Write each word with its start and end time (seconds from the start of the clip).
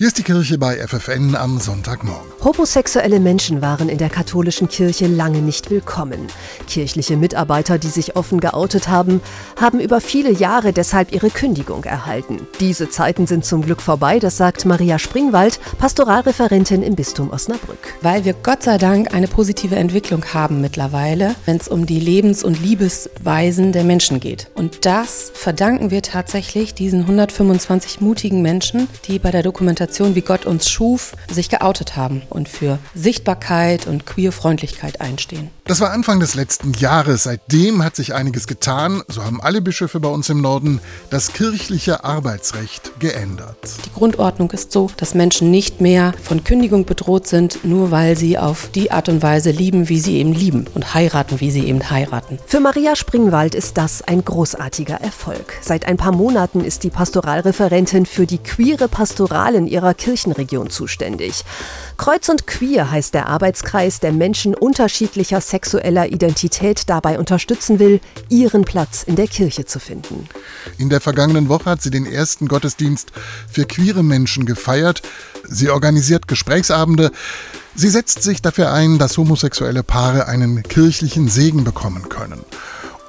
Hier 0.00 0.06
ist 0.06 0.16
die 0.16 0.22
Kirche 0.22 0.56
bei 0.56 0.78
FFN 0.78 1.36
am 1.36 1.58
Sonntagmorgen. 1.60 2.32
Homosexuelle 2.42 3.20
Menschen 3.20 3.60
waren 3.60 3.90
in 3.90 3.98
der 3.98 4.08
katholischen 4.08 4.66
Kirche 4.66 5.06
lange 5.06 5.42
nicht 5.42 5.68
willkommen. 5.68 6.26
Kirchliche 6.66 7.18
Mitarbeiter, 7.18 7.76
die 7.76 7.88
sich 7.88 8.16
offen 8.16 8.40
geoutet 8.40 8.88
haben, 8.88 9.20
haben 9.60 9.78
über 9.78 10.00
viele 10.00 10.32
Jahre 10.32 10.72
deshalb 10.72 11.12
ihre 11.12 11.28
Kündigung 11.28 11.84
erhalten. 11.84 12.46
Diese 12.60 12.88
Zeiten 12.88 13.26
sind 13.26 13.44
zum 13.44 13.60
Glück 13.60 13.82
vorbei, 13.82 14.18
das 14.18 14.38
sagt 14.38 14.64
Maria 14.64 14.98
Springwald, 14.98 15.60
Pastoralreferentin 15.78 16.82
im 16.82 16.94
Bistum 16.94 17.28
Osnabrück. 17.28 17.92
Weil 18.00 18.24
wir 18.24 18.32
Gott 18.32 18.62
sei 18.62 18.78
Dank 18.78 19.12
eine 19.12 19.28
positive 19.28 19.76
Entwicklung 19.76 20.24
haben 20.32 20.62
mittlerweile, 20.62 21.34
wenn 21.44 21.58
es 21.58 21.68
um 21.68 21.84
die 21.84 22.00
Lebens- 22.00 22.42
und 22.42 22.62
Liebesweisen 22.62 23.72
der 23.72 23.84
Menschen 23.84 24.18
geht. 24.18 24.50
Und 24.54 24.86
das 24.86 25.30
verdanken 25.34 25.90
wir 25.90 26.00
tatsächlich 26.00 26.72
diesen 26.72 27.00
125 27.00 28.00
mutigen 28.00 28.40
Menschen, 28.40 28.88
die 29.06 29.18
bei 29.18 29.30
der 29.30 29.42
Dokumentation 29.42 29.89
Organisation 29.90 30.14
wie 30.14 30.20
Gott 30.20 30.46
uns 30.46 30.70
schuf, 30.70 31.14
sich 31.32 31.48
geoutet 31.48 31.96
haben 31.96 32.22
und 32.30 32.48
für 32.48 32.78
Sichtbarkeit 32.94 33.88
und 33.88 34.06
Queerfreundlichkeit 34.06 35.00
einstehen. 35.00 35.50
Das 35.64 35.80
war 35.80 35.92
Anfang 35.92 36.18
des 36.20 36.34
letzten 36.34 36.72
Jahres. 36.74 37.24
Seitdem 37.24 37.84
hat 37.84 37.94
sich 37.96 38.14
einiges 38.14 38.46
getan. 38.46 39.02
So 39.08 39.24
haben 39.24 39.40
alle 39.40 39.60
Bischöfe 39.60 40.00
bei 40.00 40.08
uns 40.08 40.28
im 40.28 40.40
Norden 40.40 40.80
das 41.10 41.32
kirchliche 41.32 42.04
Arbeitsrecht 42.04 42.98
geändert. 42.98 43.56
Die 43.84 43.92
Grundordnung 43.92 44.50
ist 44.50 44.72
so, 44.72 44.90
dass 44.96 45.14
Menschen 45.14 45.50
nicht 45.50 45.80
mehr 45.80 46.12
von 46.22 46.42
Kündigung 46.42 46.86
bedroht 46.86 47.26
sind, 47.28 47.64
nur 47.64 47.90
weil 47.90 48.16
sie 48.16 48.38
auf 48.38 48.70
die 48.74 48.90
Art 48.90 49.08
und 49.08 49.22
Weise 49.22 49.50
lieben, 49.50 49.88
wie 49.88 50.00
sie 50.00 50.16
eben 50.16 50.32
lieben 50.32 50.66
und 50.74 50.94
heiraten, 50.94 51.40
wie 51.40 51.50
sie 51.50 51.66
eben 51.66 51.88
heiraten. 51.90 52.38
Für 52.46 52.60
Maria 52.60 52.96
Springwald 52.96 53.54
ist 53.54 53.76
das 53.76 54.02
ein 54.02 54.24
großartiger 54.24 55.00
Erfolg. 55.00 55.54
Seit 55.62 55.86
ein 55.86 55.96
paar 55.96 56.12
Monaten 56.12 56.64
ist 56.64 56.82
die 56.84 56.90
Pastoralreferentin 56.90 58.06
für 58.06 58.26
die 58.26 58.38
queere 58.38 58.88
Pastoral 58.88 59.54
in 59.54 59.68
ihrer 59.68 59.79
ihrer 59.80 59.94
Kirchenregion 59.94 60.68
zuständig. 60.68 61.42
Kreuz 61.96 62.28
und 62.28 62.46
Queer 62.46 62.90
heißt 62.90 63.14
der 63.14 63.28
Arbeitskreis, 63.28 63.98
der 64.00 64.12
Menschen 64.12 64.54
unterschiedlicher 64.54 65.40
sexueller 65.40 66.08
Identität 66.08 66.88
dabei 66.88 67.18
unterstützen 67.18 67.78
will, 67.78 68.00
ihren 68.28 68.64
Platz 68.64 69.02
in 69.02 69.16
der 69.16 69.26
Kirche 69.26 69.64
zu 69.64 69.80
finden. 69.80 70.28
In 70.76 70.90
der 70.90 71.00
vergangenen 71.00 71.48
Woche 71.48 71.70
hat 71.70 71.82
sie 71.82 71.90
den 71.90 72.04
ersten 72.04 72.46
Gottesdienst 72.46 73.12
für 73.50 73.64
queere 73.64 74.02
Menschen 74.02 74.44
gefeiert. 74.44 75.00
Sie 75.48 75.70
organisiert 75.70 76.28
Gesprächsabende. 76.28 77.10
Sie 77.74 77.88
setzt 77.88 78.22
sich 78.22 78.42
dafür 78.42 78.72
ein, 78.72 78.98
dass 78.98 79.16
homosexuelle 79.16 79.82
Paare 79.82 80.26
einen 80.26 80.62
kirchlichen 80.62 81.28
Segen 81.28 81.64
bekommen 81.64 82.10
können. 82.10 82.44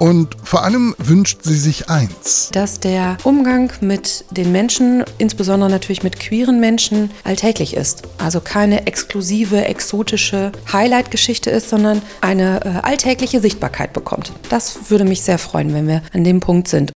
Und 0.02 0.36
vor 0.42 0.64
allem 0.64 0.96
wünscht 0.98 1.44
sie 1.44 1.56
sich 1.56 1.88
eins. 1.88 2.50
Dass 2.50 2.80
der 2.80 3.18
Umgang 3.22 3.72
mit 3.82 4.24
den 4.32 4.50
Menschen, 4.50 5.04
insbesondere 5.18 5.70
natürlich 5.70 6.02
mit 6.02 6.18
queeren 6.18 6.58
Menschen, 6.58 7.12
alltäglich 7.22 7.76
ist. 7.76 8.02
Also 8.18 8.40
keine 8.40 8.88
exklusive, 8.88 9.64
exotische 9.64 10.50
Highlight-Geschichte 10.72 11.50
ist, 11.50 11.68
sondern 11.68 12.02
eine 12.20 12.64
äh, 12.64 12.68
alltägliche 12.84 13.40
Sichtbarkeit 13.40 13.92
bekommt. 13.92 14.32
Das 14.48 14.90
würde 14.90 15.04
mich 15.04 15.22
sehr 15.22 15.38
freuen, 15.38 15.72
wenn 15.72 15.86
wir 15.86 16.02
an 16.12 16.24
dem 16.24 16.40
Punkt 16.40 16.66
sind. 16.66 16.90